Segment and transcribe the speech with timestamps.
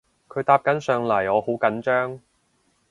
[0.27, 2.19] 佢搭緊上嚟我好緊張